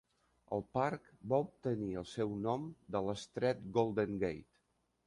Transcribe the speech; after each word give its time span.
El 0.55 0.63
parc 0.77 1.11
va 1.33 1.39
obtenir 1.45 1.91
el 2.03 2.09
seu 2.15 2.35
nom 2.49 2.67
de 2.97 3.07
l'Estret 3.11 3.65
Golden 3.79 4.21
Gate. 4.27 4.53